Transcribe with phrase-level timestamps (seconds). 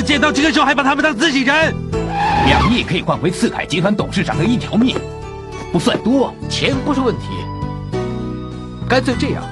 [0.00, 1.74] 见到这个时候还把他们当自己人，
[2.46, 4.96] 两亿可以换回四海集团董事长的一条命，
[5.72, 7.24] 不算多，钱不是问题。
[8.88, 9.42] 干脆这样，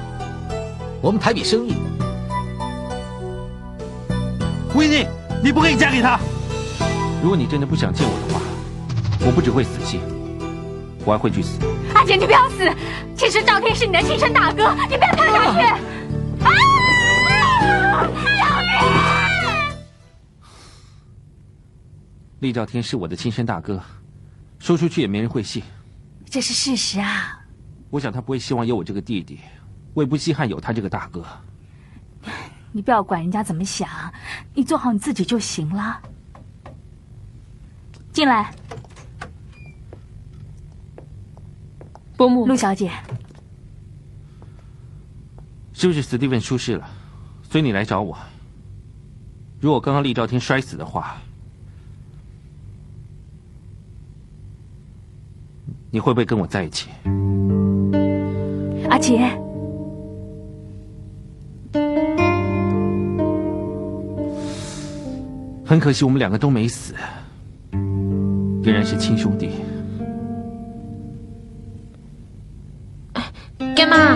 [1.00, 1.74] 我们谈笔生意。
[4.74, 5.06] 威尼，
[5.42, 6.18] 你不可以嫁给他。
[7.22, 8.40] 如果你真的不想见我的话，
[9.26, 10.00] 我不只会死心，
[11.04, 11.58] 我还会去死。
[11.94, 12.70] 阿杰，你不要死！
[13.16, 15.95] 其实赵天是你的亲生大哥，你要放下去。
[22.40, 23.82] 厉兆天是我的亲生大哥，
[24.58, 25.62] 说出去也没人会信。
[26.26, 27.40] 这是事实啊！
[27.88, 29.40] 我想他不会希望有我这个弟弟，
[29.94, 31.24] 我也不稀罕有他这个大哥。
[32.72, 33.88] 你不要管人家怎么想，
[34.54, 35.98] 你做好你自己就行了。
[38.12, 38.54] 进来，
[42.16, 42.90] 伯母，陆小姐，
[45.72, 46.86] 是不是史蒂文出事了，
[47.48, 48.18] 所以你来找我？
[49.58, 51.16] 如果刚刚厉兆天摔死的话。
[55.96, 56.90] 你会不会跟我在一起，
[58.90, 59.18] 阿杰？
[65.64, 66.94] 很可惜，我们两个都没死，
[67.70, 69.48] 仍然是亲兄弟。
[73.74, 74.14] 干妈，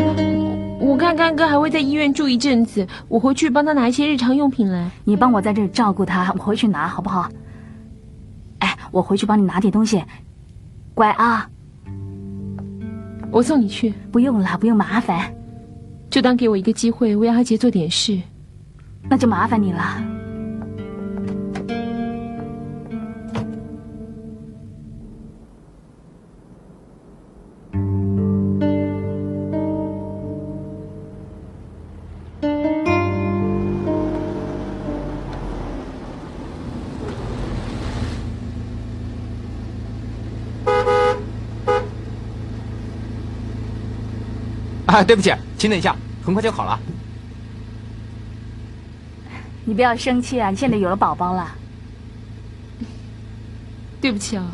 [0.78, 4.90] 我看干哥还会在医院住一阵子，我回去帮他拿一些日常用品来。
[5.04, 7.26] 你帮我在这照顾他，我回去拿好不好？
[8.58, 10.04] 哎，我回去帮你拿点东西，
[10.92, 11.48] 乖啊。
[13.32, 15.32] 我送你去，不用了，不用麻烦，
[16.10, 18.18] 就当给我一个机会，为阿杰做点事，
[19.08, 20.09] 那就麻烦你了。
[45.06, 46.76] 对不起，请等一下，很快就好了。
[49.64, 50.50] 你不要生气啊！
[50.50, 51.52] 你现在有了宝宝了。
[54.00, 54.44] 对不起啊，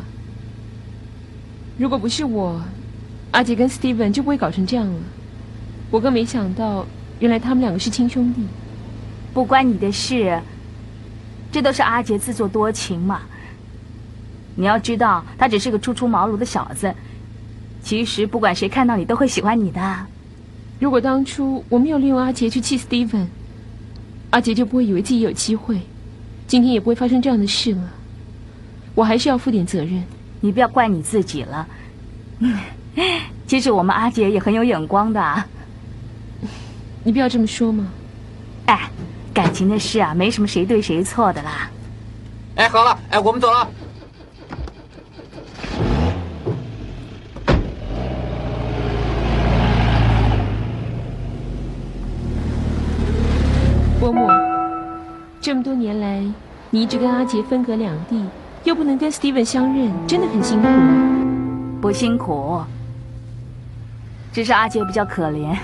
[1.77, 2.61] 如果不是我，
[3.31, 4.99] 阿杰跟 Steven 就不会搞成这样了。
[5.89, 6.85] 我更没想到，
[7.19, 8.45] 原来他们两个是亲兄弟。
[9.33, 10.39] 不关你的事，
[11.51, 13.21] 这都是阿杰自作多情嘛。
[14.55, 16.93] 你要知道，他只是个初出茅庐的小子。
[17.81, 20.07] 其实不管谁看到你，都会喜欢你的。
[20.79, 23.25] 如果当初我没有利用阿杰去气 Steven，
[24.29, 25.79] 阿杰就不会以为自己有机会，
[26.45, 27.89] 今天也不会发生这样的事了。
[28.93, 30.03] 我还是要负点责任，
[30.39, 31.67] 你不要怪你自己了。
[33.47, 35.43] 其实我们阿杰也很有眼光的，
[37.03, 37.87] 你不要这么说嘛。
[38.67, 38.89] 哎，
[39.33, 41.71] 感情的事啊，没什么谁对谁错的啦。
[42.55, 43.67] 哎，好了，哎，我们走了。
[55.47, 56.21] 这么多年来，
[56.69, 58.21] 你一直跟阿杰分隔两地，
[58.65, 60.67] 又不能跟 Steven 相认，真的很辛苦。
[61.79, 62.61] 不辛苦，
[64.33, 65.55] 只是阿杰比较可怜。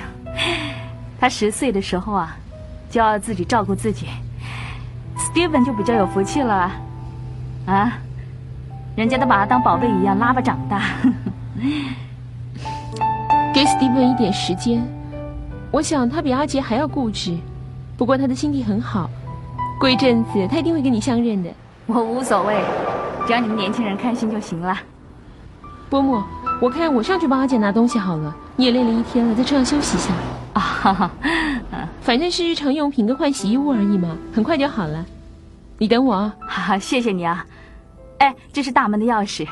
[1.20, 2.34] 他十岁的时候啊，
[2.90, 4.08] 就要自己照顾自己。
[5.18, 6.72] Steven 就比较有福气了，
[7.66, 7.92] 啊，
[8.96, 10.82] 人家都把他当宝贝一样拉巴长大。
[13.54, 14.82] 给 Steven 一点时间，
[15.72, 17.36] 我想他比阿杰还要固执，
[17.98, 19.10] 不过他的心地很好。
[19.80, 21.50] 过一阵子，他一定会跟你相认的。
[21.86, 22.64] 我无所谓，
[23.28, 24.78] 只要你们年轻人开心就行了。
[25.90, 26.22] 伯母，
[26.62, 28.36] 我看我上去帮阿姐拿东西好了。
[28.56, 30.12] 你也累了一天了，在车上休息一下。
[30.54, 31.12] 啊，哈哈，
[32.02, 35.04] 反正是日常用品跟换洗衣物而已嘛，很快就好了。
[35.80, 37.44] 你等我啊，哈哈，谢谢你啊。
[38.20, 39.48] 哎，这是大门的钥匙。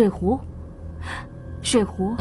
[0.00, 0.40] 水壶，
[1.60, 2.16] 水壶。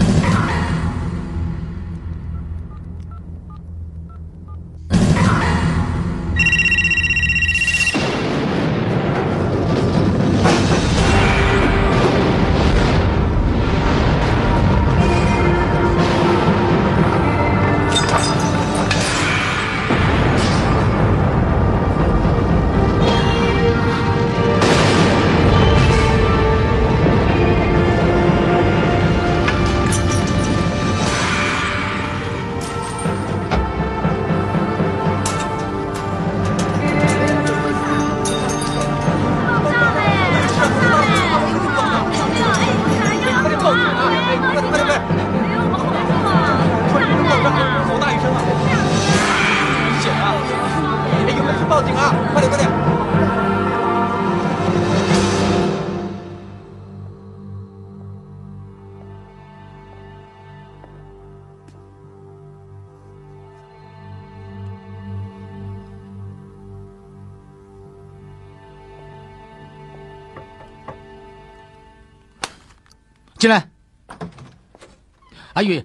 [75.59, 75.83] 阿宇，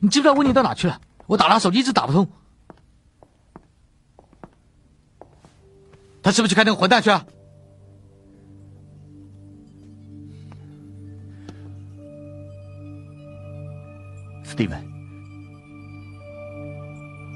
[0.00, 1.00] 你知不知道温妮到哪去了？
[1.28, 2.28] 我打他手机，一直打不通。
[6.20, 7.24] 他是不是去开那个混蛋去了？
[14.42, 14.84] 史蒂文，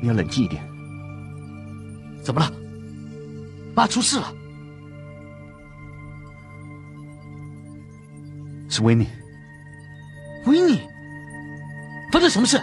[0.03, 0.61] 你要冷静一点。
[2.25, 2.53] 怎么了？
[3.73, 4.35] 爸出事了。
[8.69, 9.07] 是维尼。
[10.47, 10.92] 维尼。
[12.13, 12.61] 发生什么事？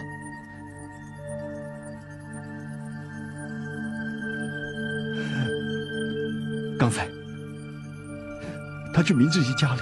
[6.77, 7.09] 刚才
[8.93, 9.81] 他去明志杰家里，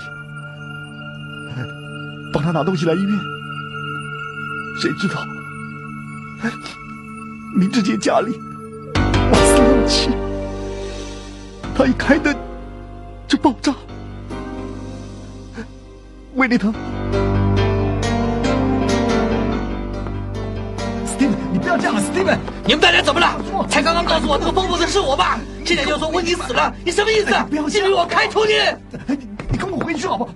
[2.34, 3.20] 帮他拿东西来医院，
[4.80, 5.16] 谁知道
[7.54, 8.32] 明志杰家里
[9.34, 10.10] 瓦斯漏气，
[11.76, 12.34] 他一开灯
[13.28, 13.76] 就爆炸，
[16.36, 16.74] 为了疼。
[22.00, 23.40] Steven，你们大家怎么了？
[23.70, 27.32] 才刚刚告诉我那个疯疯的是我爸，现在又说我你死了，你什么意思？
[27.50, 28.54] 别生气，我开除你。
[29.08, 29.20] 你
[29.52, 30.32] 你跟我回去好不好？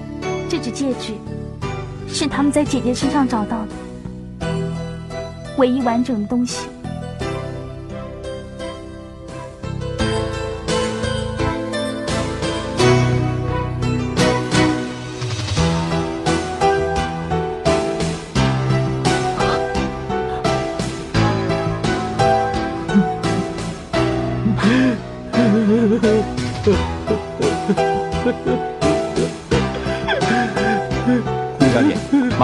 [0.09, 1.13] n 这只戒指
[2.07, 3.63] 是他们在姐姐身上找到
[4.39, 4.47] 的
[5.59, 6.67] 唯一完整的东西。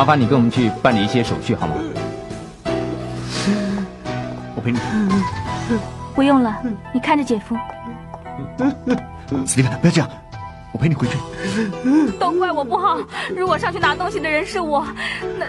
[0.04, 1.76] 麻烦你跟我们去办理一些手续好吗？
[4.54, 4.78] 我陪你。
[6.14, 7.56] 不用了，你看着姐夫。
[9.56, 10.10] 李兰，不要这样，
[10.74, 11.16] 我陪你回去。
[12.20, 12.98] 都怪我不好，
[13.34, 14.86] 如果上去拿东西的人是我，
[15.40, 15.46] 那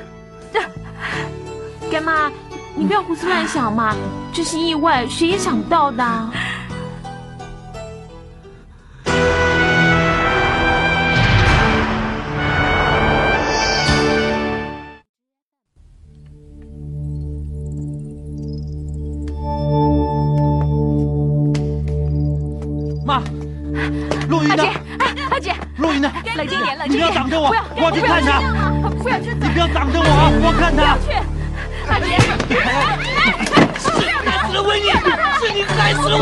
[0.53, 2.31] 那干妈，
[2.77, 3.93] 你不要胡思乱想嘛，
[4.33, 6.05] 这是意外，谁也想不到的。
[27.95, 30.09] 你看他，你不要挡着我，
[30.43, 30.99] 我看他。
[35.39, 36.17] 是你害死尼，是你害死尼。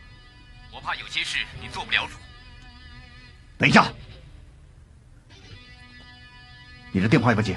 [0.72, 2.14] 我怕有些事你做不了主。
[3.58, 3.84] 等一下，
[6.92, 7.56] 你的电话也不接，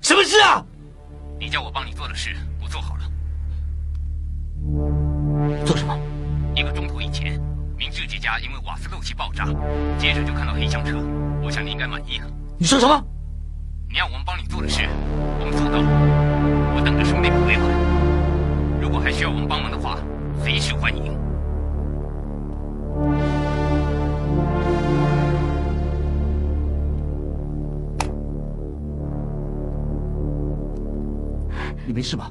[0.00, 0.64] 什么事啊？
[1.38, 3.10] 你叫我帮你做的事，我做好了。
[5.66, 5.96] 做什么？
[6.54, 7.38] 一个钟头以前，
[7.76, 9.44] 明志这家因为瓦斯漏气爆炸，
[9.98, 10.96] 接着就看到黑箱车。
[11.44, 12.26] 我想你应该满意了。
[12.58, 13.04] 你说什么？
[13.90, 14.88] 你要我们帮你做的事，
[15.40, 16.74] 我们做到了。
[16.74, 17.95] 我等着兄弟们回款。
[18.80, 19.98] 如果还需要我们帮忙的话，
[20.42, 21.14] 随时欢迎。
[31.86, 32.30] 你没事吧？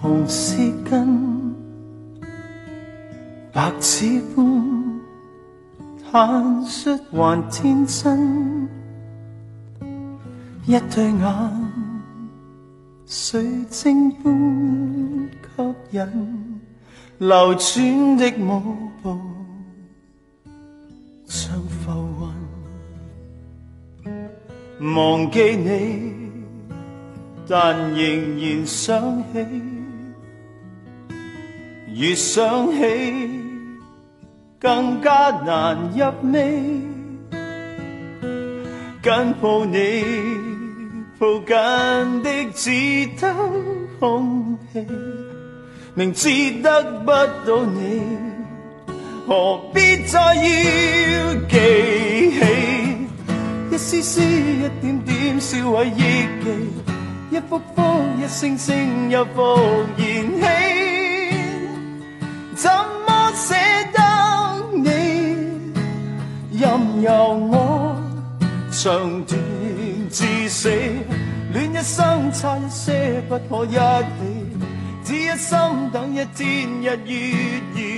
[0.00, 0.54] 红丝
[0.88, 1.52] 巾，
[3.52, 5.00] 白纸般
[6.12, 8.68] 坦率还天真，
[10.64, 11.70] 一对眼
[13.04, 15.04] 水晶般
[15.56, 16.60] 吸引，
[17.18, 18.62] 流转的舞
[19.02, 19.18] 步
[21.26, 22.28] 像浮
[24.86, 26.07] 云，忘记你。
[27.50, 29.38] 但仍然想起，
[31.94, 33.42] 越想起，
[34.60, 36.62] 更加难入味。
[39.02, 40.04] 紧抱你，
[41.18, 43.34] 抱紧的只得
[43.98, 44.86] 空气。
[45.94, 46.28] 明知
[46.62, 48.02] 得不到你，
[49.26, 52.42] 何必再要记起？
[53.74, 56.02] 一丝丝，一点点，销毁忆
[56.44, 56.87] 记。
[57.30, 57.82] 一幅幅，
[58.18, 59.42] 一声声，又复
[59.96, 61.34] 燃起。
[62.56, 62.70] 怎
[63.06, 63.54] 么舍
[63.92, 65.36] 得你
[66.58, 67.96] 任由我
[68.70, 69.38] 长断
[70.10, 70.70] 至死？
[71.52, 75.58] 恋一生，差一些不可一起，只一心
[75.92, 77.28] 等一天，日月
[77.76, 77.97] 圆。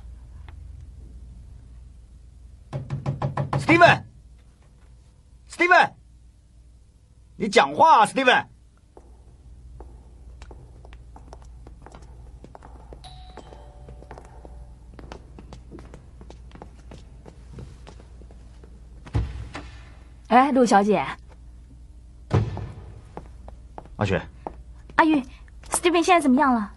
[3.71, 5.93] Steven，Steven，
[7.37, 8.45] 你讲话，Steven 啊。
[20.27, 21.01] 哎，陆小姐，
[23.95, 24.21] 阿雪，
[24.95, 25.21] 阿玉
[25.69, 26.73] ，Steven 现在怎么样了？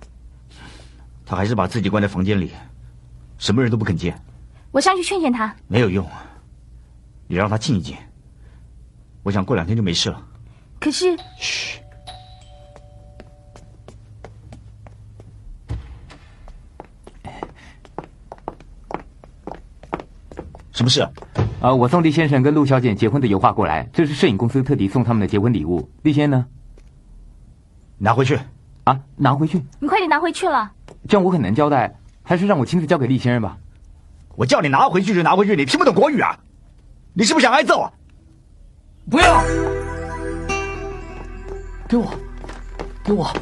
[1.27, 2.53] 他还是把自己关在房间里，
[3.37, 4.17] 什么人都不肯见。
[4.71, 6.09] 我上去劝劝他，没有用。
[7.35, 7.97] 你让他静一静。
[9.25, 10.25] 我想过两天就没事了。
[10.79, 11.81] 可是，嘘。
[20.71, 21.03] 什么事？
[21.61, 25.91] 啊，我送厉先生跟陆小姐结婚的油画过来，这是摄影公司特地送他们的结婚礼物。
[26.05, 26.47] 厉先生，呢？
[27.99, 28.39] 拿回去。
[28.85, 29.61] 啊，拿回去。
[29.81, 30.73] 你快点拿回去了，
[31.09, 31.93] 这样我很难交代。
[32.23, 33.59] 还是让我亲自交给厉先生吧。
[34.37, 36.39] 我叫你拿回去就拿回去，你听不懂国语啊？
[37.17, 37.93] 你是不是想挨揍啊？
[39.09, 39.41] 不要，
[41.89, 42.13] 给我，
[43.05, 43.33] 给我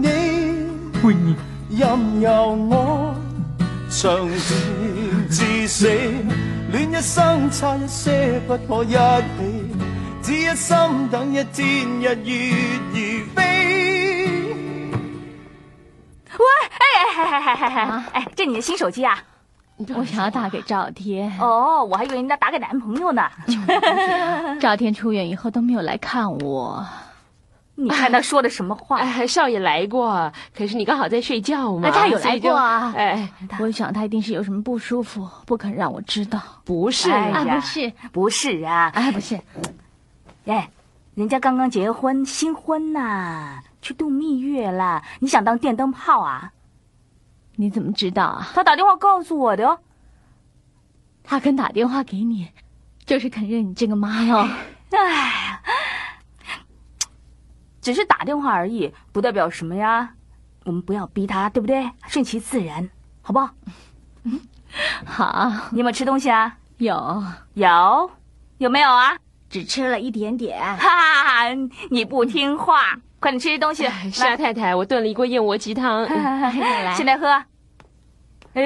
[0.00, 1.36] 你？
[1.78, 3.14] 任由我
[3.90, 5.86] 长情至死，
[6.72, 9.76] 恋一生差一些不可一起，
[10.22, 10.76] 只一心
[11.10, 12.56] 等一天日月
[12.92, 14.54] 如飞。
[16.30, 16.48] 喂，
[16.78, 19.22] 哎哎哎哎哎哎，哎，这你的新手机啊？
[19.94, 23.28] 我想要打给赵天哦，我还以为人家打给男朋友呢。
[24.58, 26.82] 赵天出院以后都没有来看我，
[27.74, 29.04] 你看他说的什么话？
[29.26, 31.90] 少爷来过，可是你刚好在睡觉嘛。
[31.90, 32.92] 他有来过啊？
[32.96, 33.28] 哎，
[33.60, 36.40] 我想他一定是有什么不舒服，不肯让我知道。
[36.64, 39.38] 不是哎、啊，不是，不是啊，哎，不是。
[40.46, 40.70] 哎，
[41.14, 46.52] 人家刚刚结婚，新婚呐，去度蜜月了，你想当电灯泡啊？
[47.58, 48.48] 你怎么知道啊？
[48.54, 49.80] 他打电话告诉我的。
[51.24, 52.48] 他肯打电话给你，
[53.06, 54.46] 就是肯认你这个妈哟。
[54.92, 55.60] 哎，
[57.80, 60.14] 只是打电话而已，不代表什么呀。
[60.64, 61.90] 我们不要逼他，对不对？
[62.06, 62.88] 顺其自然，
[63.22, 63.50] 好不好？
[64.24, 64.40] 嗯，
[65.04, 65.48] 好。
[65.72, 66.58] 你有没有吃东西啊？
[66.76, 68.10] 有，有，
[68.58, 69.16] 有没有啊？
[69.48, 70.60] 只吃了一点点。
[70.60, 71.44] 哈哈哈，
[71.90, 72.98] 你不听话。
[73.26, 73.82] 快，你吃些东西。
[74.12, 77.26] 是啊，太太，我炖了一锅燕窝鸡汤， 来，进来喝。
[78.54, 78.62] 哎，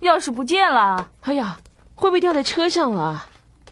[0.00, 1.10] 钥匙不见了！
[1.22, 1.58] 哎呀，
[1.96, 3.24] 会不会掉在车上了？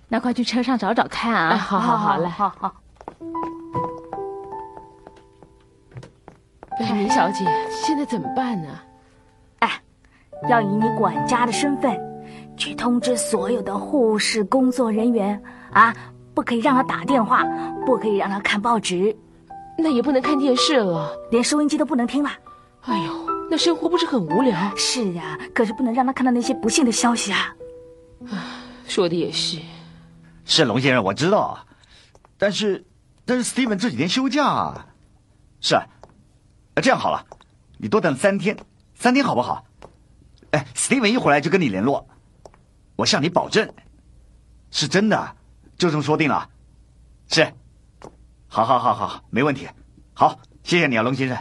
[0.09, 1.57] 那快去车上找找看啊！
[1.57, 2.74] 好好好，来，好好。
[6.80, 8.80] 哎，琳小姐，现在怎么办呢？
[9.61, 9.80] 哎，
[10.50, 11.96] 要以你管家的身份
[12.57, 15.40] 去通知所有的护士工作人员
[15.72, 15.94] 啊！
[16.35, 17.44] 不可以让他打电话，
[17.87, 19.16] 不可以让他看报纸。
[19.76, 22.30] 那也不能看电视了，连收音机都不能听了。
[22.82, 24.72] 哎呦，那生活不是很无聊？
[24.76, 27.54] 是呀，可是不能让他看到那些不幸的消息啊。
[28.87, 29.58] 说的也是。
[30.44, 31.66] 是龙先生，我知道。
[32.38, 32.84] 但是，
[33.24, 34.87] 但是 Steven 这几天休假。
[35.60, 35.74] 是。
[35.74, 37.24] 啊，这样好了，
[37.78, 38.56] 你多等三天，
[38.94, 39.64] 三天好不好？
[40.52, 42.06] 哎，Steven 一回来就跟你联络，
[42.96, 43.72] 我向你保证，
[44.70, 45.37] 是真的。
[45.76, 46.48] 就这么说定了。
[47.28, 47.52] 是。
[48.54, 49.68] 好，好，好，好，没问题。
[50.12, 51.36] 好，谢谢你啊，龙先生。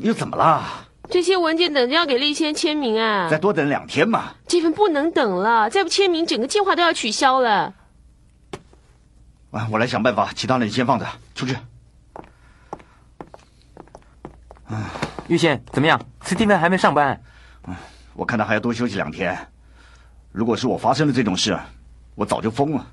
[0.00, 0.64] 又怎么了？
[1.10, 3.28] 这些文件等着要给立宪签名啊。
[3.28, 4.32] 再多等两天嘛。
[4.48, 7.74] 这份不能等了，再不签名，整个计划都要取消了。
[9.50, 10.30] 啊，我来想办法。
[10.34, 11.04] 其他的你先放着，
[11.34, 11.54] 出去。
[14.64, 14.90] 啊，
[15.28, 16.00] 玉仙怎么样？
[16.24, 17.20] 史蒂文还没上班。
[18.14, 19.36] 我看他还要多休息两天。
[20.32, 21.54] 如果是我发生了这种事，
[22.14, 22.86] 我早就疯了。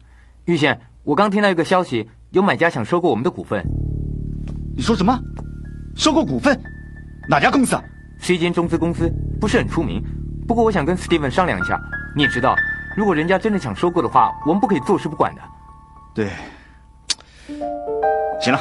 [0.44, 0.82] 玉仙。
[1.04, 3.62] 我刚听到一个消息，有买家想收购我们的股份。
[4.76, 5.18] 你说什么？
[5.96, 6.60] 收购股份？
[7.28, 7.76] 哪家公司？
[8.20, 10.00] 是一间中资公司，不是很出名。
[10.48, 11.80] 不过我想跟 v 蒂 n 商量一下。
[12.16, 12.54] 你也知道，
[12.96, 15.42] 如果人家真的想收购的话，我们不可以坐视不管的。
[16.14, 16.30] 对。
[18.40, 18.60] 行了，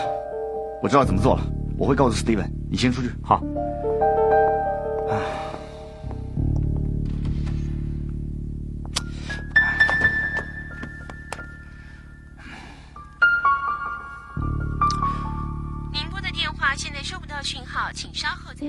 [0.83, 1.43] 我知道怎么做了。
[1.79, 3.11] 我会告诉 v 蒂 n 你先出去。
[3.23, 3.43] 好。
[18.63, 18.67] 哎，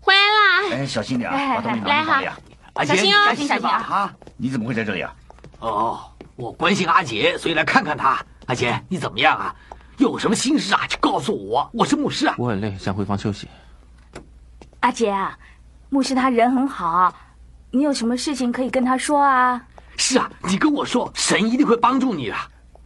[0.00, 0.72] 回来了。
[0.72, 2.36] 哎，小心点，把东西拿好了呀！
[2.84, 4.12] 小心哦，小心小心啊！
[4.36, 5.14] 你怎么会在这里啊？
[5.60, 6.00] 哦，
[6.34, 8.20] 我关心阿杰，所以来看看他。
[8.46, 9.54] 阿杰，你怎么样啊？
[9.98, 11.70] 有什么心事啊，就告诉我。
[11.74, 12.34] 我是牧师啊。
[12.38, 13.46] 我很累，想回房休息。
[14.80, 15.38] 阿啊，
[15.90, 17.14] 牧师他人很好。
[17.76, 19.60] 你有什么事情可以跟他说啊？
[19.96, 22.34] 是啊，你跟我说，神一定会帮助你的。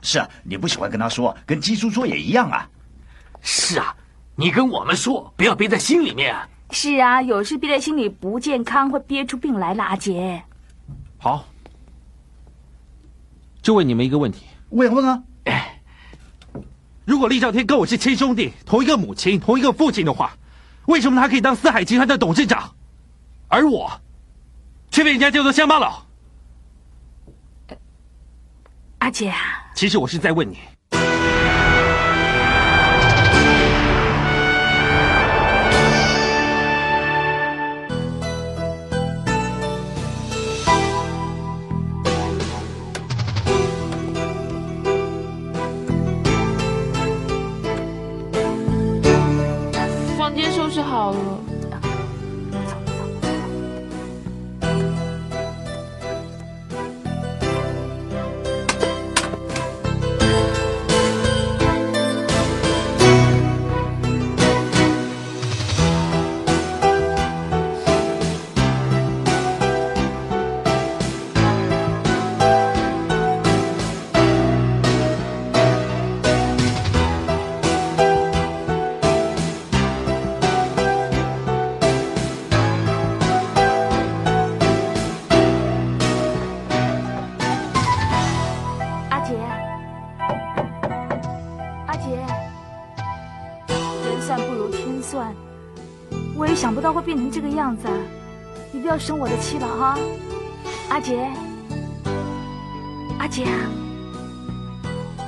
[0.01, 2.67] 是啊，你不喜欢跟他说，跟鸡叔说也一样啊。
[3.43, 3.95] 是啊，
[4.35, 6.35] 你跟我们说，不要憋在心里面。
[6.71, 10.43] 是啊，有事憋在心里不健康，会憋出病来啦，阿杰。
[11.19, 11.47] 好，
[13.61, 14.47] 就问你们一个问题。
[14.71, 15.23] 我想问啊。
[17.05, 20.33] 如果厉少天跟我是亲兄弟，同一个母亲，同一个父亲的话，
[20.87, 22.73] 为什么他可以当四海集团的董事长，
[23.49, 23.91] 而我？
[24.99, 26.05] 却被人家叫做乡巴佬。
[28.99, 30.59] 阿姐，啊，其实我是在问你。
[92.01, 92.19] 姐，
[94.07, 95.35] 人算不如天算，
[96.37, 97.89] 我也想不到会变成这个样子
[98.73, 99.99] 你不要生我的气了哈，
[100.89, 101.29] 阿杰，
[103.19, 103.45] 阿杰，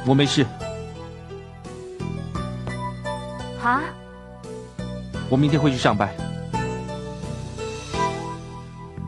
[0.07, 0.47] 我没事。
[3.63, 3.83] 啊？
[5.29, 6.09] 我明天会去上班。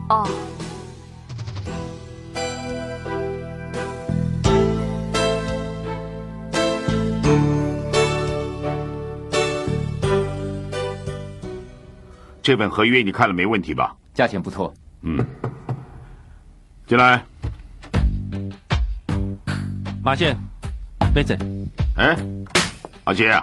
[0.09, 0.27] 哦。
[12.43, 13.95] 这份合约你看了没问题吧？
[14.13, 14.71] 价钱不错。
[15.01, 15.17] 嗯，
[16.85, 17.23] 进来，
[20.03, 20.35] 马线，
[21.15, 21.37] 妹子，
[21.97, 22.13] 哎，
[23.05, 23.33] 阿杰，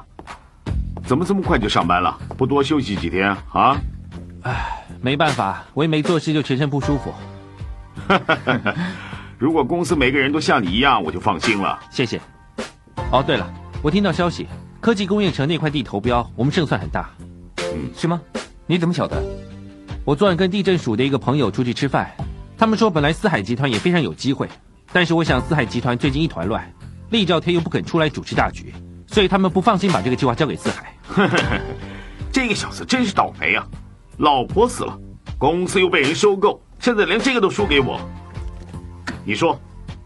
[1.06, 2.16] 怎么这么快就上班了？
[2.36, 3.78] 不多休息几天啊？
[4.42, 7.14] 哎，没办法，我一没做事就全身不舒服。
[8.06, 8.74] 哈哈，
[9.38, 11.78] 如果公司每个人都像你一样，我就放心了。
[11.90, 12.20] 谢谢。
[13.10, 13.50] 哦，对了，
[13.82, 14.46] 我听到消息，
[14.78, 17.08] 科技工业城那块地投标，我们胜算很大。
[17.58, 18.20] 嗯，是吗？
[18.70, 19.20] 你怎么晓得？
[20.04, 22.08] 我昨晚跟地震署的一个朋友出去吃饭，
[22.56, 24.48] 他们说本来四海集团也非常有机会，
[24.92, 26.72] 但是我想四海集团最近一团乱，
[27.10, 28.72] 厉兆天又不肯出来主持大局，
[29.08, 30.94] 所以他们不放心把这个计划交给四海。
[32.32, 33.66] 这个小子真是倒霉啊！
[34.18, 34.96] 老婆死了，
[35.36, 38.00] 公司又被人收购，现在连这个都输给我。
[39.24, 39.60] 你说，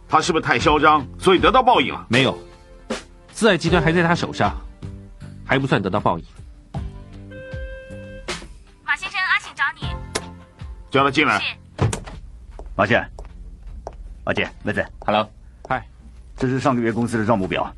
[0.09, 2.07] 他是不是太嚣张，所以得到报应了？
[2.09, 2.35] 没有，
[3.31, 4.57] 四海集团还在他手上，
[5.45, 6.25] 还不算得到报应。
[10.95, 11.43] 叫他进来。
[12.77, 13.05] 马姐，
[14.25, 15.29] 马姐，妹子，hello。
[15.69, 15.85] 嗨，
[16.37, 17.69] 这是上个月公司的账目表，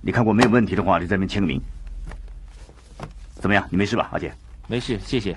[0.00, 0.50] 你看过没有？
[0.50, 1.60] 问题的话就在那签个名。
[3.36, 3.64] 怎么样？
[3.70, 4.34] 你没事吧，马姐？
[4.66, 5.36] 没事，谢谢。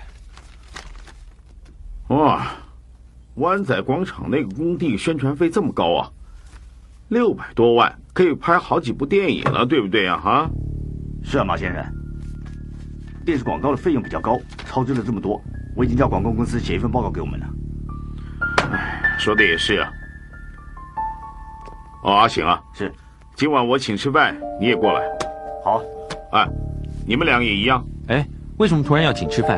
[2.07, 2.47] 哇，
[3.35, 6.09] 湾仔广场那个工地宣传费这么高啊？
[7.09, 10.17] 六百多万可以拍好几部电影了，对不对呀？
[10.19, 10.49] 哈。
[11.23, 11.85] 是啊，马先生。
[13.23, 15.39] 电视广告的费用比较高，超支了这么多。
[15.77, 17.45] 我已经叫广告公司写一份报告给我们了。
[18.71, 19.91] 哎，说的也是啊。
[22.03, 22.91] 哦，阿醒啊，是，
[23.35, 25.01] 今晚我请吃饭，你也过来。
[25.63, 25.79] 好。
[26.33, 26.45] 哎，
[27.07, 27.81] 你们俩也一样。
[28.09, 28.25] 哎，
[28.57, 29.57] 为什么突然要请吃饭？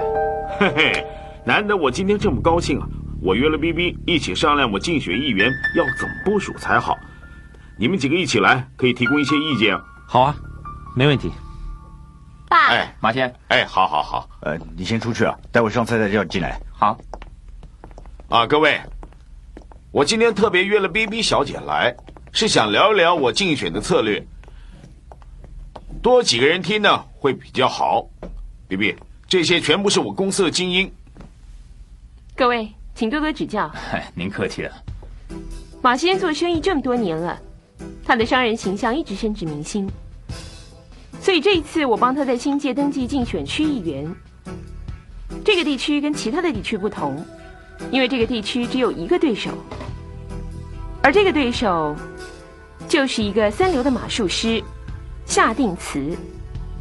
[0.60, 1.06] 嘿嘿，
[1.46, 2.88] 难得我今天这么高兴啊！
[3.24, 6.96] 我约了 B B 一起商量我竞选议员要怎么部署才好。
[7.80, 9.76] 你们几个一起来，可以提供一些意见。
[10.06, 10.36] 好啊，
[10.96, 11.32] 没问题。
[12.50, 13.34] 爸，哎，马先。
[13.48, 16.60] 哎，好好好，呃，你先出去啊，待会上菜再叫你进来。
[16.74, 16.98] 好。
[18.28, 18.78] 啊，各位，
[19.92, 21.96] 我今天特别约了 BB 小姐来，
[22.32, 24.22] 是想聊一聊我竞选的策略。
[26.02, 28.06] 多几个人听呢会比较好。
[28.68, 28.96] BB，
[29.28, 30.92] 这些全部是我公司的精英。
[32.36, 33.70] 各位，请多多指教。
[33.70, 34.72] 嗨， 您客气了。
[35.84, 37.40] 马先做生意这么多年了，
[38.06, 39.88] 他的商人形象一直深植民心。
[41.30, 44.16] 所以这一次，我帮他在新界登记竞选区议员。
[45.46, 47.24] 这个地区跟其他的地区不同，
[47.92, 49.52] 因为这个地区只有一个对手，
[51.04, 51.96] 而这个对手
[52.88, 54.60] 就是一个三流的马术师
[55.28, 56.18] 夏定慈。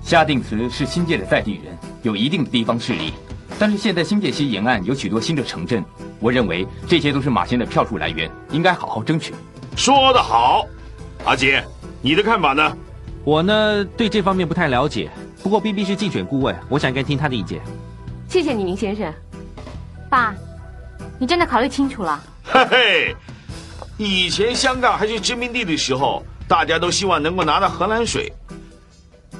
[0.02, 3.12] 夏定慈是新界的在地人，有一定的地方势力，
[3.58, 5.84] 但是现在新界西沿岸有许多新的城镇，
[6.20, 9.34] 我认为这些都是马仙的票数来源，应该好好争取。
[9.76, 10.66] 说得好，
[11.26, 11.62] 阿杰，
[12.00, 12.74] 你的看法呢？
[13.28, 15.10] 我呢对这方面不太了解，
[15.42, 17.60] 不过 B B 是竞选顾问，我想应该听他的意见。
[18.26, 19.12] 谢谢你，明先生。
[20.08, 20.34] 爸，
[21.18, 22.18] 你真的考虑清楚了？
[22.42, 23.16] 嘿嘿，
[23.98, 28.32] 以前香港还是殖民地的时候，大家都希望能够拿到荷兰水。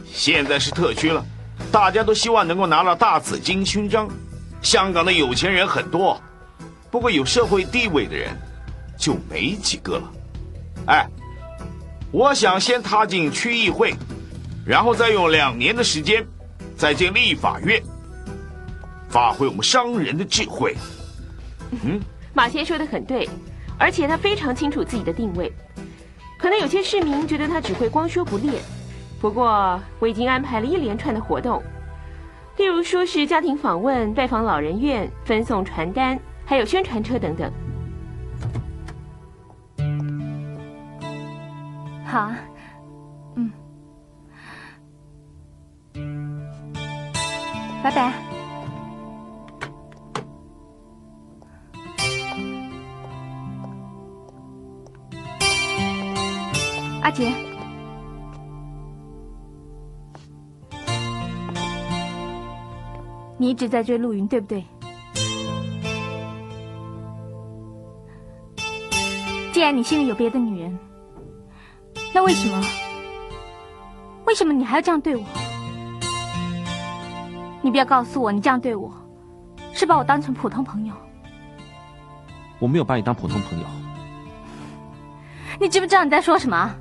[0.05, 1.25] 现在是特区了，
[1.73, 4.07] 大家都希望能够拿到大紫金勋章。
[4.61, 6.21] 香港的有钱人很多，
[6.91, 8.37] 不过有社会地位的人
[8.99, 10.03] 就没几个了。
[10.89, 11.09] 哎。
[12.11, 13.93] 我想先踏进区议会，
[14.67, 16.27] 然后再用两年的时间，
[16.75, 17.83] 再进立法院，
[19.11, 20.75] 发挥我们商人的智慧。
[21.85, 22.01] 嗯，
[22.33, 23.29] 马先说的很对，
[23.79, 25.53] 而且他非常清楚自己的定位。
[26.39, 28.55] 可能有些市民觉得他只会光说不练，
[29.21, 31.63] 不过我已经安排了一连串的活动，
[32.57, 37.53] 例如说是家庭访问、拜访老人院、分送传单，还有宣传车等等。
[42.09, 42.39] 好啊，
[43.35, 43.53] 嗯，
[47.85, 48.15] 拜拜，
[57.03, 57.31] 阿杰，
[63.37, 64.65] 你一直在追陆云，对不对？
[69.53, 70.79] 既然你心里有别的女人。
[72.21, 72.61] 那为什么？
[74.27, 75.23] 为什么你还要这样对我？
[77.63, 78.93] 你不要告诉我，你这样对我，
[79.73, 80.93] 是把我当成普通朋友？
[82.59, 83.67] 我没有把你当普通朋友。
[85.61, 86.75] 你知不知道你在说什么？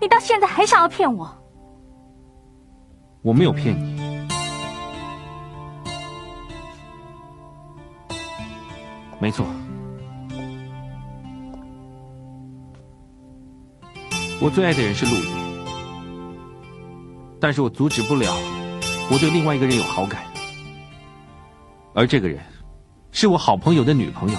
[0.00, 1.28] 你到现在还想要骗我？
[3.22, 4.24] 我没有骗你，
[9.18, 9.44] 没错。
[14.38, 15.64] 我最爱的人是陆毅，
[17.40, 18.30] 但是我阻止不了
[19.10, 20.22] 我对另外一个人有好感，
[21.94, 22.38] 而这个人
[23.12, 24.38] 是我好朋友的女朋友。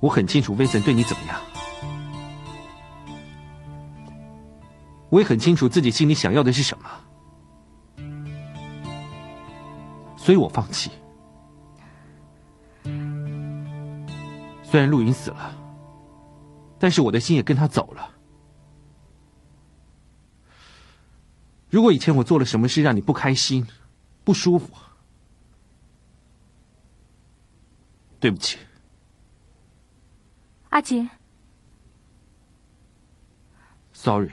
[0.00, 1.40] 我很清楚威森对你怎么样，
[5.10, 8.02] 我也很清楚自己心里想要的是什么，
[10.16, 10.90] 所以我放弃。
[14.76, 15.56] 虽然陆云死了，
[16.78, 18.14] 但是我的心也跟他走了。
[21.70, 23.66] 如果以前我做了什么事让你不开心、
[24.22, 24.70] 不舒服，
[28.20, 28.58] 对不起，
[30.68, 31.08] 阿杰。
[33.94, 34.30] Sorry。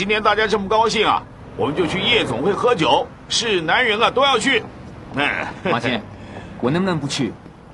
[0.00, 1.22] 今天大家这么高兴啊，
[1.58, 3.06] 我们就去夜总会喝酒。
[3.28, 4.62] 是男人啊，都要去。
[5.14, 5.30] 嗯，
[5.70, 6.00] 王金，
[6.62, 7.30] 我能不能不去？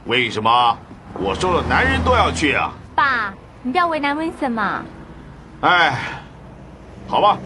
[0.07, 0.77] 为什么？
[1.21, 2.73] 我说了，男人都要去啊。
[2.97, 4.83] 爸，你不要为难温森嘛。
[5.61, 5.97] 哎，
[7.07, 7.39] 好吧，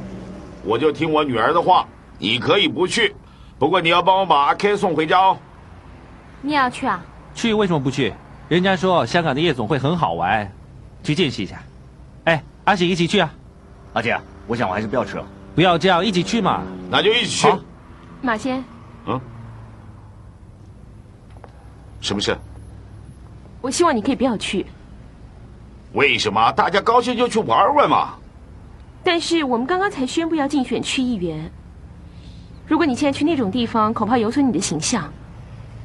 [0.64, 1.86] 我就听我女儿的话。
[2.18, 3.14] 你可以不去，
[3.58, 5.36] 不过你要帮我把阿 k 送回家哦。
[6.40, 7.04] 你也要去啊？
[7.34, 8.14] 去为什么不去？
[8.48, 10.50] 人家说香港的夜总会很好玩，
[11.02, 11.62] 去见识一下。
[12.24, 13.30] 哎，阿喜一起去啊，
[13.92, 14.18] 阿姐。
[14.50, 15.24] 我想，我还是不要去了。
[15.54, 16.62] 不要这样，一起去嘛。
[16.90, 17.52] 那就一起去。
[18.20, 18.64] 马先。
[19.06, 19.20] 嗯。
[22.00, 22.36] 什么事？
[23.60, 24.66] 我希望你可以不要去。
[25.92, 26.50] 为什么？
[26.50, 28.14] 大家高兴就去玩玩嘛。
[29.04, 31.48] 但是我们刚刚才宣布要竞选区议员。
[32.66, 35.08] 如果你现在去那种地方，恐怕有损你的形象，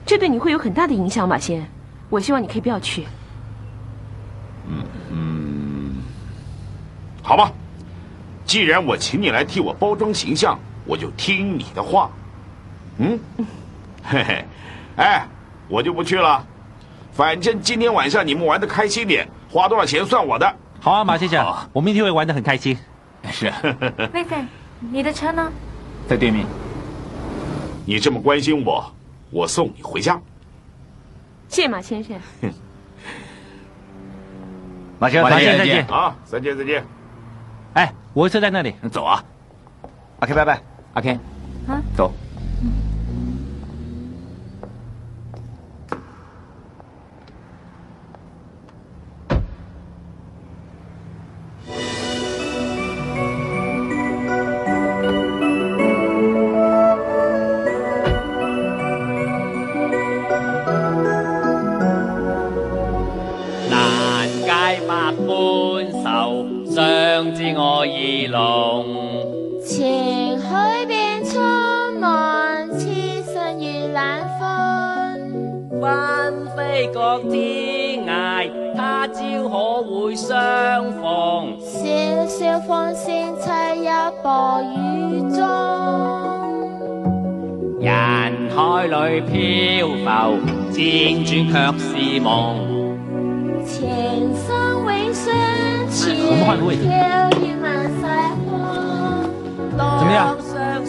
[0.07, 1.29] 这对你会有很大的影响。
[1.29, 1.63] 马先，
[2.09, 3.05] 我希望你可以不要去。
[4.65, 5.95] 嗯嗯，
[7.21, 7.53] 好吧。
[8.55, 12.09] 既然我请你来替我包装形象，我就听你的话。
[12.97, 13.19] 嗯，
[14.01, 14.45] 嘿嘿，
[14.95, 15.27] 哎，
[15.67, 16.41] 我就不去了。
[17.11, 20.55] 反正今天晚上你们玩的开心点，花多少钱算我的。
[20.79, 22.77] 好啊，马先生，我们一定会玩的很开心。
[23.29, 23.51] 是。
[24.13, 24.23] 妹
[24.79, 25.51] 你的车呢？
[26.07, 26.45] 在对面。
[27.85, 28.89] 你这么关心我，
[29.31, 30.17] 我送你回家。
[31.49, 32.17] 谢马先生。
[34.97, 35.85] 马先生，再见再见。
[35.87, 36.15] 啊！
[36.25, 36.81] 再见再见。
[38.15, 39.21] 我车在那里，走啊！
[40.19, 40.59] 阿 k 拜拜，
[40.93, 41.19] 阿 k
[41.67, 42.11] 啊，走。
[64.25, 65.29] 人皆百般
[65.91, 66.01] 愁，
[66.65, 66.75] 相
[67.33, 68.39] 知我意浓。
[69.63, 74.49] 情海变苍茫，痴心遇冷风。
[75.79, 81.59] 翻飞各天涯，他朝可会相逢？
[81.61, 83.05] 潇潇风扇
[83.43, 83.51] 吹
[83.83, 83.91] 入
[84.23, 84.27] 薄
[84.73, 84.75] 雨
[85.31, 85.39] 中。
[87.79, 87.91] 人
[88.55, 89.33] 海里漂
[89.87, 89.93] 浮，
[90.73, 90.75] 辗
[91.23, 91.85] 转却是
[92.21, 92.64] 梦。
[96.35, 96.81] 我们换个位置，
[99.99, 100.35] 怎么样？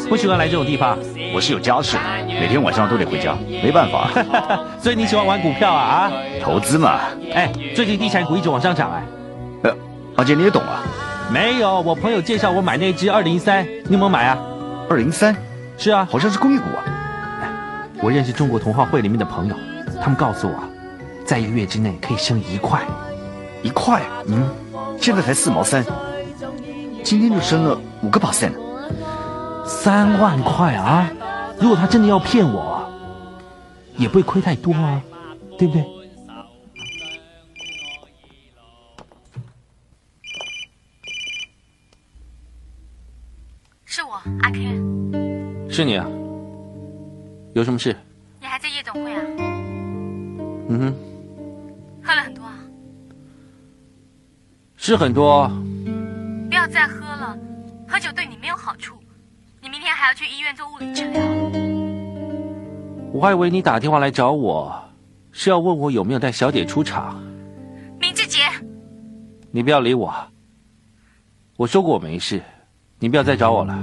[0.08, 0.98] 不喜欢来这种地方，
[1.32, 4.10] 我是有家室，每天晚上都得回家， 没办法。
[4.82, 5.84] 所以你喜欢玩股票啊？
[5.84, 6.98] 啊，投资嘛。
[7.32, 9.04] 哎，最近地产股一直往上涨哎。
[9.62, 9.72] 呃，
[10.16, 10.82] 阿杰你也懂啊？
[11.32, 14.36] 没有，我朋友介绍我买那只二零三，你有没有买啊？
[14.90, 15.34] 二零三？
[15.78, 16.82] 是啊，好像是公益股啊。
[18.02, 19.54] 我认识中国童话会里面的朋友，
[20.02, 20.54] 他们告诉我，
[21.24, 22.80] 在一个月之内可以升一块，
[23.62, 24.02] 一块？
[24.26, 24.65] 嗯。
[25.00, 25.84] 现在才四毛三，
[27.04, 28.52] 今天就升了五个百分，
[29.66, 31.10] 三万块啊！
[31.60, 32.90] 如果他真的要骗我，
[33.96, 35.00] 也不会亏太多啊，
[35.58, 35.84] 对不对？
[43.84, 44.58] 是我，阿 k
[45.70, 46.06] 是你啊？
[47.54, 47.94] 有什么事？
[48.40, 49.20] 你还在夜总会啊？
[50.68, 51.15] 嗯哼。
[54.88, 55.48] 是很多，
[56.48, 57.36] 不要再喝了，
[57.88, 58.94] 喝酒对你没有好处，
[59.60, 61.20] 你明天还要去医院做物理治疗。
[63.12, 64.80] 我还以为你打电话来找我
[65.32, 67.20] 是要问我有没有带小姐出场。
[68.00, 68.38] 明志杰，
[69.50, 70.14] 你不要理我。
[71.56, 72.40] 我说过我没事，
[73.00, 73.76] 你不要再找我了。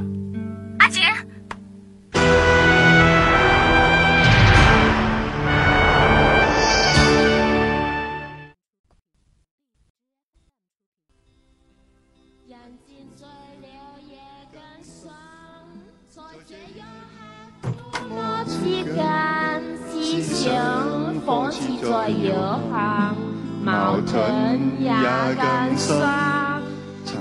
[21.92, 23.14] 在摇晃，
[23.62, 24.92] 矛盾也
[25.36, 26.00] 更深，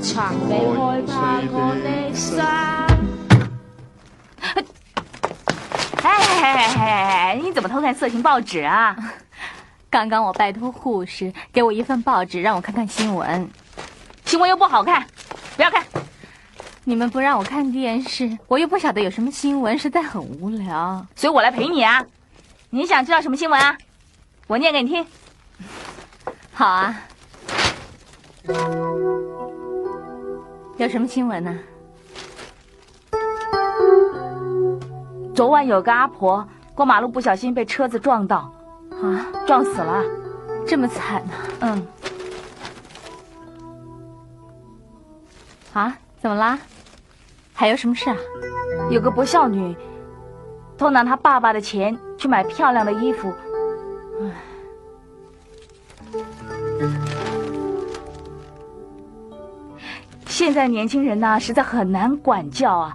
[0.00, 2.98] 曾被害怕过的伤。
[6.04, 7.40] 哎！
[7.42, 8.94] 你怎么偷看色情报纸啊？
[9.90, 13.48] 刚刚我拜托护士给我一份报纸，让我看看新闻。
[14.24, 15.04] 新闻又不好看，
[15.56, 15.82] 不要看。
[16.84, 22.00] 你们不让我看电视，我又不晓得有什么新闻，实在很无聊，所以我来陪你啊。
[22.70, 23.76] 你想知道什么新闻啊？
[24.52, 25.06] 我念给你听，
[26.52, 26.94] 好啊。
[30.76, 31.58] 有什么新闻呢？
[35.34, 38.52] 昨晚有个阿婆过马路不小心被车子撞到，
[39.02, 40.02] 啊，撞死了，
[40.66, 41.32] 这么惨呢。
[41.60, 41.86] 嗯。
[45.72, 45.96] 啊？
[46.20, 46.58] 怎么啦？
[47.54, 48.16] 还有什么事啊？
[48.90, 49.74] 有个不孝女，
[50.76, 53.32] 偷拿她爸爸的钱去买漂亮的衣服。
[60.26, 62.94] 现在年轻人呢，实在很难管教啊。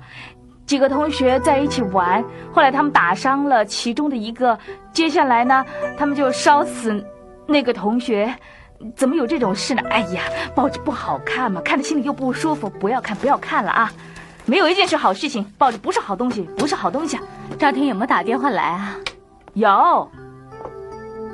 [0.65, 2.21] 几个同学在一起玩，
[2.51, 4.57] 后来他们打伤了其中的一个，
[4.91, 5.63] 接下来呢，
[5.97, 7.03] 他们就烧死
[7.47, 8.33] 那个同学。
[8.95, 9.81] 怎么有这种事呢？
[9.89, 10.21] 哎呀，
[10.53, 13.91] 抱着不好看嘛，看着心里又不舒服，不要看，不要看了啊。
[14.45, 17.17] 没有一件是好事情，抱着不是好东西，不是好东西。
[17.57, 18.95] 赵天有没有打电话来啊？
[19.53, 20.07] 有。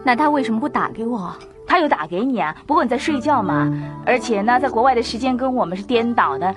[0.03, 1.33] 那他为什么不打给我？
[1.65, 2.53] 他有打给你啊？
[2.67, 3.71] 不过你在睡觉嘛，
[4.05, 6.53] 而且呢，在国外的时间跟我们是颠倒的。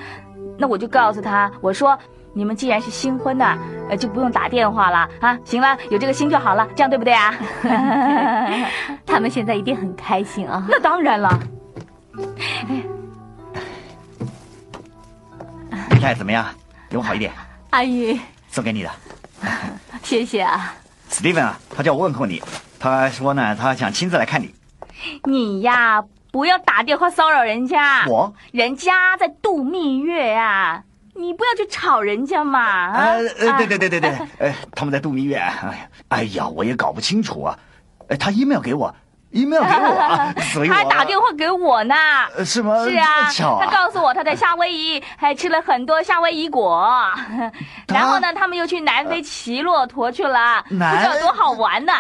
[0.59, 1.97] 那我就告诉他，我说
[2.33, 3.57] 你们既然是新婚呐，
[3.89, 5.39] 呃，就不用打电话了啊。
[5.45, 7.35] 行了，有这个心就好了，这样对不对啊？
[9.07, 10.67] 他们现在一定很开心啊。
[10.69, 11.33] 那当然了。
[15.91, 16.45] 你看怎么样？
[16.89, 17.33] 比我好一点。
[17.71, 18.19] 阿姨，
[18.51, 18.91] 送给你的，
[20.03, 20.75] 谢谢啊。
[21.11, 22.43] Steven 啊，他叫我问候你。
[22.89, 24.55] 他说呢，他想亲自来看你。
[25.25, 28.07] 你呀，不要打电话骚扰人家。
[28.07, 30.85] 我，人家在度蜜月呀，
[31.17, 32.61] 你不要去吵人家嘛。
[32.63, 33.09] 啊，
[33.41, 35.35] 对对对对对，哎， 他们在度蜜月。
[35.35, 35.77] 哎呀，
[36.11, 37.59] 哎呀，我也搞不清楚啊。
[38.09, 38.95] 哎，他 email 给我
[39.33, 40.67] ，email 给我， 我。
[40.69, 41.95] 他还打电话给我呢。
[42.45, 42.85] 是吗？
[42.85, 43.29] 是啊，
[43.61, 46.89] 他告诉我他在夏威夷，还吃了很多夏威夷果。
[47.93, 51.93] 然后呢，他们又去南非骑骆驼去了，不知道多好玩呢。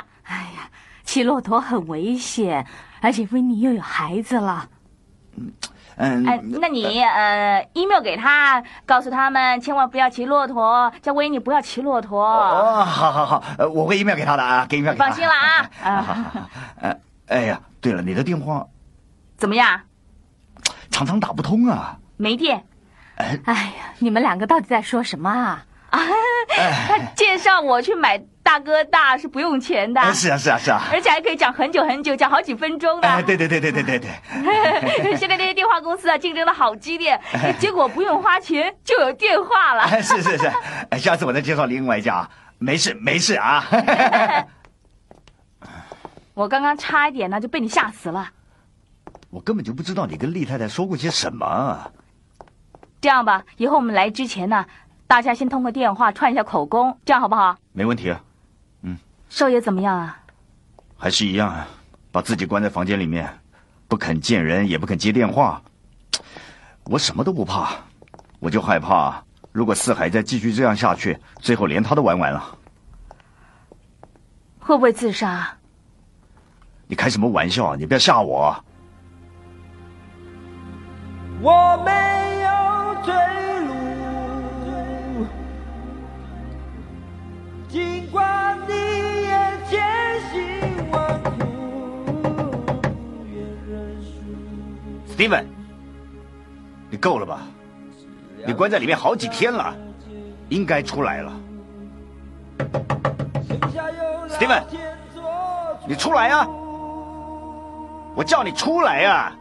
[1.06, 2.66] 骑骆驼很危险，
[3.00, 4.68] 而且维尼又有孩子了。
[5.36, 5.52] 嗯，
[5.96, 6.26] 嗯。
[6.26, 12.20] 哎，那你呃，email 给他，告诉他们千万不要骑骆驼，叫维尼不要骑骆驼。
[12.22, 14.98] 哦，好好好，我会 email 给他的啊，给 email 给。
[14.98, 16.50] 放心了啊。
[16.82, 16.94] 啊，
[17.28, 18.66] 哎呀，对了，你的电话，
[19.38, 19.80] 怎么样？
[20.90, 21.96] 常常打不通啊。
[22.16, 22.62] 没电。
[23.14, 23.38] 哎。
[23.44, 25.64] 哎呀，你们两个到底在说什么啊？
[25.90, 26.00] 啊，
[26.50, 28.20] 他介绍我去买。
[28.46, 33.22] 大哥大是不用钱的，是啊是啊是啊，而且还可以讲很久很久，讲好几分钟的。
[33.24, 35.16] 对对对对对对对。
[35.18, 37.20] 现在这些电话公司啊，竞争的好激烈，
[37.58, 40.00] 结果不用花钱就有电话了。
[40.00, 40.48] 是是是，
[40.96, 43.64] 下次我再介绍另外一家啊，没事没事啊。
[46.32, 48.28] 我刚刚差一点呢，就被你吓死了。
[49.30, 51.90] 我根本就不知道你跟厉太太说过些什么。
[53.00, 54.64] 这样吧，以后我们来之前呢，
[55.08, 57.56] 大家先通个电话串一下口供，这样好不好？
[57.72, 58.20] 没问题啊。
[59.28, 60.18] 少爷怎么样啊？
[60.96, 61.66] 还是一样，啊，
[62.12, 63.28] 把自己关在房间里面，
[63.88, 65.60] 不肯见人，也不肯接电话。
[66.84, 67.72] 我什么都不怕，
[68.38, 69.22] 我就害怕，
[69.52, 72.56] 如果四海再继续这样下去，最后连他都玩完了，
[74.60, 75.52] 会不会自杀？
[76.86, 77.66] 你开什么玩笑？
[77.72, 77.76] 啊！
[77.76, 78.54] 你不要吓我。
[81.42, 83.60] 我没有退
[84.64, 85.26] 路，
[87.68, 88.85] 尽管你。
[95.10, 95.44] Steven，
[96.90, 97.40] 你够了吧？
[98.46, 99.74] 你关在里面好几天了，
[100.50, 101.32] 应该出来了。
[104.28, 104.62] Steven，
[105.88, 106.46] 你出来呀！
[108.14, 109.34] 我叫你出来呀！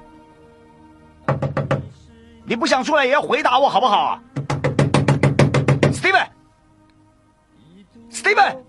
[2.46, 4.20] 你不想出来也要回答我好不好
[5.92, 8.65] ？Steven，Steven。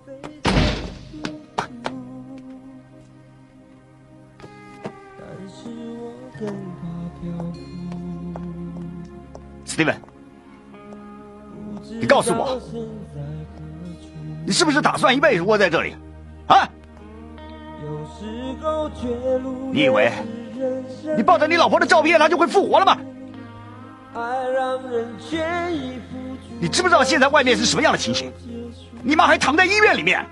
[9.65, 9.95] Steven，
[11.99, 12.61] 你告诉我，
[14.45, 15.97] 你是不是打算一辈子窝在这里？
[16.47, 16.69] 啊？
[19.73, 20.13] 你以为
[21.17, 22.97] 你抱着你老婆的照片，她就会复活了吗？
[26.61, 28.31] 你知不知道现在外面是什么样的情形？
[29.03, 30.25] 你妈还躺在医院里面，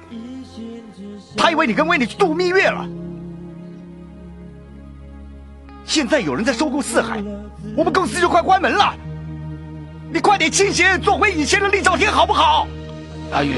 [1.36, 2.86] 她以为你跟维尼去度蜜月了。
[5.84, 7.22] 现在有人在收购四海，
[7.76, 8.94] 我们公司就快关门了。
[10.12, 12.66] 你快点清醒，做回以前的厉少天好不好？
[13.32, 13.54] 阿玉，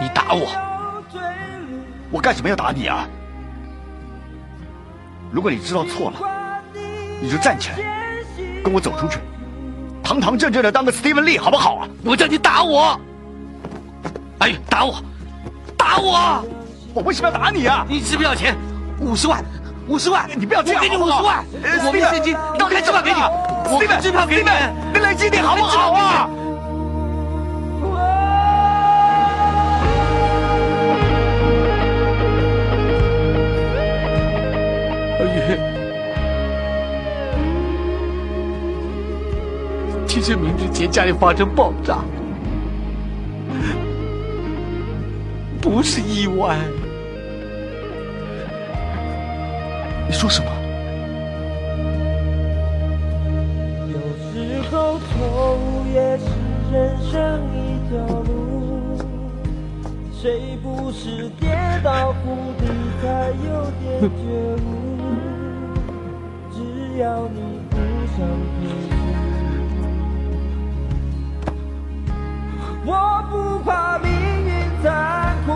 [0.00, 0.50] 你打我，
[2.10, 3.06] 我干什么要打你啊？
[5.30, 6.18] 如果你知道错了，
[7.20, 7.76] 你就站起来，
[8.64, 9.18] 跟我走出去，
[10.02, 11.88] 堂堂正正的当个 Steven Lee 好不好啊？
[12.04, 12.98] 我叫你打我，
[14.38, 14.94] 阿玉打我，
[15.76, 16.44] 打我，
[16.94, 17.86] 我为什么要打你啊？
[17.88, 18.56] 你知不知道钱？
[19.00, 19.44] 五十万。
[19.88, 21.44] 五十万，你不要这样，我给你五十万，
[21.86, 24.42] 我定的定金，那开票给你，我给你，支票给你，
[24.92, 26.28] 你冷静点好不好啊？
[35.16, 35.24] 阿
[40.04, 42.04] 云，其实明之前家里发生爆炸，
[45.62, 46.58] 不是意外。
[50.10, 50.50] 你说什么？
[53.86, 53.98] 有
[54.32, 56.24] 时候，错误也是
[56.72, 58.96] 人生一条路。
[60.10, 61.54] 谁不是跌
[61.84, 62.68] 倒谷底
[63.02, 64.96] 才有点觉悟？
[66.50, 67.76] 只要你不
[68.16, 68.26] 想。
[72.86, 74.10] 我不怕命
[74.46, 75.52] 运残酷。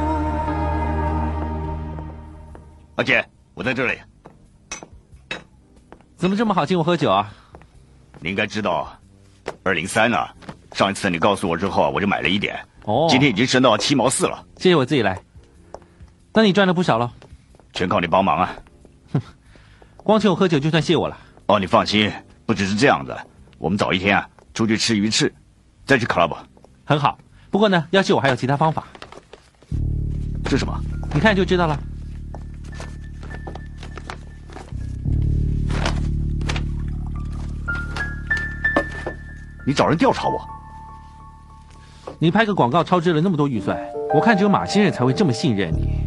[2.96, 3.24] 阿姐，
[3.54, 3.98] 我在这里。
[6.22, 7.28] 怎么这么好请我喝酒啊？
[8.20, 8.96] 你应该知道，
[9.64, 10.16] 二零三呢。
[10.70, 12.56] 上一次你告诉我之后，我就买了一点。
[12.84, 14.46] 哦，今天已经升到七毛四了。
[14.56, 15.20] 谢谢，我自己来。
[16.32, 17.12] 那你赚了不少了，
[17.72, 18.54] 全靠你帮忙啊。
[19.12, 19.20] 哼，
[20.04, 21.18] 光请我喝酒就算谢我了。
[21.46, 22.08] 哦，你放心，
[22.46, 23.12] 不只是这样子，
[23.58, 25.34] 我们早一天啊出去吃鱼翅，
[25.86, 26.32] 再去 club。
[26.84, 27.18] 很好，
[27.50, 28.86] 不过呢，要谢我还有其他方法。
[30.48, 30.80] 是什么？
[31.12, 31.76] 你看就知道了。
[39.64, 40.42] 你找人调查我？
[42.18, 43.76] 你拍个广告超支了那么多预算，
[44.14, 46.00] 我看只有马先生才会这么信任你。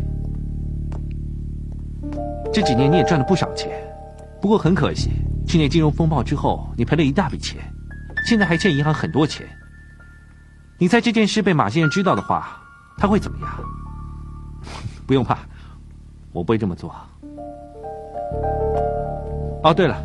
[2.54, 3.70] 这几年你也赚了不少钱，
[4.42, 5.10] 不过很可惜，
[5.48, 7.60] 去年金融风暴之后你赔了一大笔钱，
[8.28, 9.46] 现在还欠银行很多钱。
[10.78, 12.62] 你猜这件事被马先生知道的话，
[12.98, 13.50] 他会怎么样？
[15.08, 15.38] 不用怕，
[16.34, 16.94] 我不会这么做。
[19.64, 19.98] 哦，对了，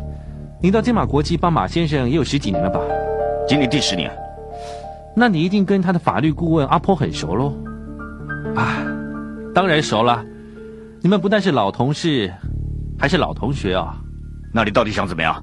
[0.61, 2.79] 你到金马国际帮马先生也有十几年了吧？
[3.51, 4.09] 经历第十年，
[5.13, 7.53] 那你一定跟他的法律顾问阿婆很熟喽？
[8.55, 8.77] 啊，
[9.53, 10.23] 当然熟了。
[11.01, 12.33] 你们不但是老同事，
[12.97, 13.97] 还是老同学啊。
[14.53, 15.35] 那你到底想怎么样？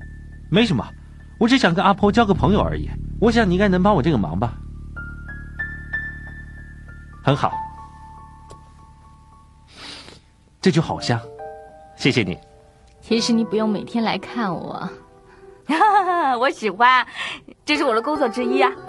[0.51, 0.83] 没什么，
[1.39, 2.89] 我只想跟阿婆交个朋友而已。
[3.21, 4.55] 我想你应该能帮我这个忙吧？
[7.23, 7.53] 很好，
[10.63, 11.21] 这就好香。
[11.95, 12.39] 谢谢你。
[13.03, 14.89] 其实你不用每天来看我。
[16.41, 17.07] 我喜欢，
[17.65, 18.71] 这是我的工作之一啊。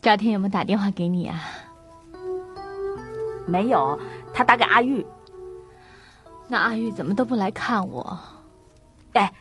[0.00, 1.40] 赵天有没有打电话给你啊？
[3.46, 3.98] 没有，
[4.34, 5.04] 他打给阿玉。
[6.46, 8.16] 那阿玉怎么都不来看我？
[9.14, 9.32] 哎，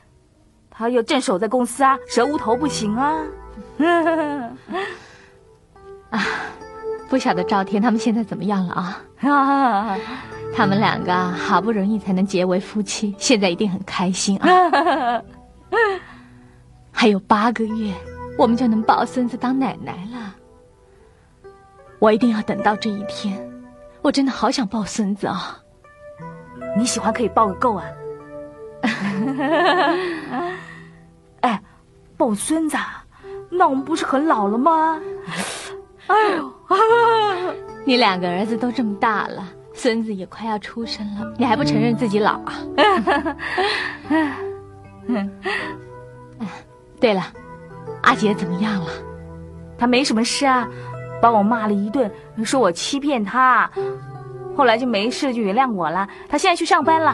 [0.69, 3.21] 他又正守在公司啊，蛇无头不行啊。
[6.11, 6.19] 啊，
[7.09, 9.01] 不晓得赵天他们现在怎么样了啊？
[10.53, 15.21] 他们两个好不容易才能结为夫妻，现在一定很开心啊！
[16.91, 17.93] 还有八个月，
[18.37, 20.35] 我们就能抱孙子当奶奶了。
[21.99, 23.37] 我一定要等到这一天，
[24.01, 25.57] 我真的好想抱孙子啊！
[26.77, 27.85] 你喜欢可以抱个够啊！
[31.41, 31.61] 哎，
[32.15, 32.77] 抱孙子，
[33.49, 34.99] 那我们不是很老了吗？
[36.07, 37.53] 哎呦，
[37.85, 39.53] 你两个儿子都这么大了。
[39.77, 42.53] 孙子也快要出生了，你还不承认自己老啊？
[46.99, 47.21] 对了，
[48.01, 48.91] 阿杰怎么样了？
[49.77, 50.67] 他没什么事啊，
[51.21, 52.11] 把我骂了一顿，
[52.43, 53.69] 说我欺骗他，
[54.55, 56.07] 后来就没事就原谅我了。
[56.27, 57.11] 他现在去上班了，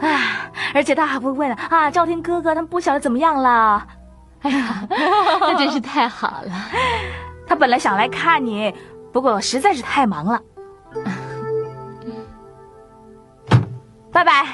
[0.00, 0.34] 啊，
[0.74, 3.86] 而且他还不问啊，赵天哥哥他们不晓得怎么样了。
[4.42, 6.50] 哎呀，那真是太好了。
[7.46, 8.74] 他本来想来看你，
[9.12, 10.42] 不过实在是太忙了。
[14.12, 14.46] 拜拜。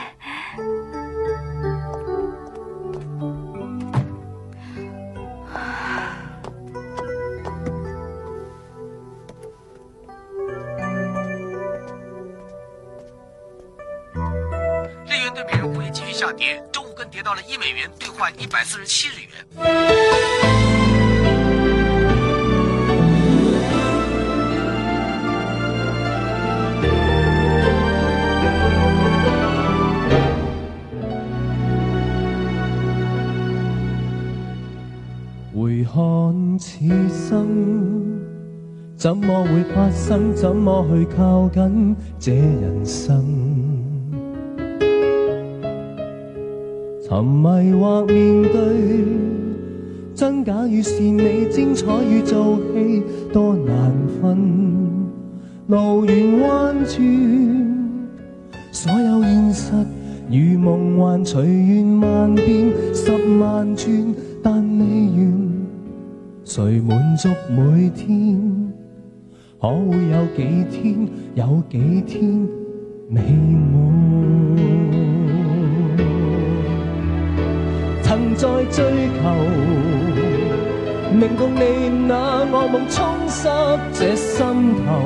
[15.07, 20.68] 日元兑美元汇率继续下跌，周五更跌到了一美元兑换一百四十七日元。
[36.59, 37.47] 此生
[38.97, 40.35] 怎么会发生？
[40.35, 43.15] 怎么去靠近这人生？
[47.09, 49.05] 沉迷或面对，
[50.17, 54.75] 真假与善美，精彩与做戏，多难分。
[55.69, 57.69] 路远弯转，
[58.73, 59.73] 所有现实
[60.29, 65.48] 与梦幻，随缘万变，十万转，但未完。
[66.49, 68.73] 谁满足每天？
[69.61, 71.07] 可会有几天？
[71.35, 72.25] 有几天
[73.07, 74.57] 美满？
[78.03, 79.31] 曾在追求，
[81.13, 82.17] 明共你那
[82.51, 83.47] 恶梦冲湿
[83.93, 84.43] 这心
[84.73, 85.03] 头，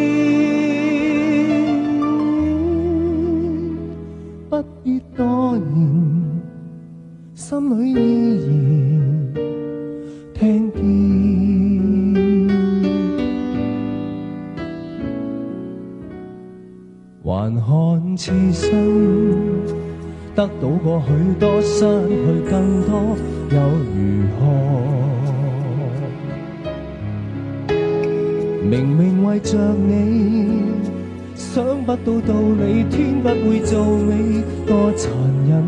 [18.26, 18.72] 此生
[20.34, 23.14] 得到过许多，失去更多，
[23.50, 24.46] 又如何？
[28.66, 30.72] 明明为着你，
[31.34, 35.12] 想不到道理，天不会做美，多残
[35.46, 35.62] 忍，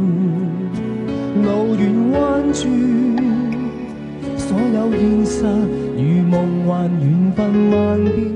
[1.44, 2.64] 路远弯转，
[4.38, 5.44] 所有现实
[5.94, 8.35] 如梦幻，缘分万变。